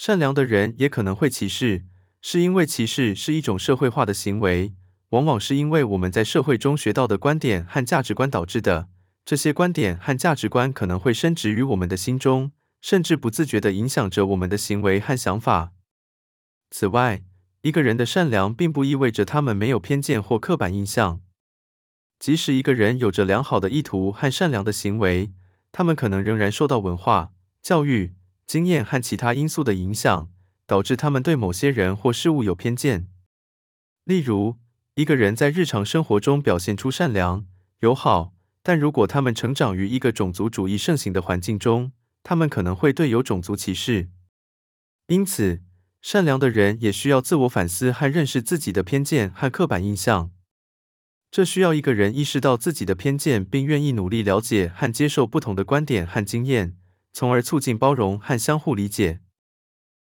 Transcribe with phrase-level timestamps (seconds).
[0.00, 1.84] 善良的人也可能会歧视，
[2.22, 4.72] 是因为歧视是一种社会化的行为，
[5.10, 8.88] 往往是因为我们在社会中学到的观点和价值观导致的。
[9.26, 15.72] 这些观点和价值观可能会深植于我们的心中，甚至不自觉地影响着我们的行为和想法。
[16.70, 17.22] 此外，
[17.60, 21.20] 一个人的善良并不意味着他们没有偏见或刻板印象。
[22.18, 25.30] 即使一个人有着良好的意图和善良的行为，
[25.70, 28.14] 他们可能仍然受到文化、教育、
[28.50, 30.28] 经验和其他因素的影响，
[30.66, 33.06] 导致他们对某些人或事物有偏见。
[34.02, 34.56] 例如，
[34.96, 37.46] 一个人在日常生活中表现出善良、
[37.78, 38.34] 友好。
[38.64, 41.92] 但如果他们成长于一个种族主义盛行的环境中，
[42.24, 44.08] 他们可能会对有种族歧视。
[45.06, 45.62] 因此，
[46.02, 50.32] 善良的人也需要自我反思和认识自己的偏见和刻板印象。
[51.30, 56.76] 这需要一个人意识到自己的偏见，并愿意努力了解和接受不同的观点和经验，
[57.12, 59.20] 从而促进包容和相互理解。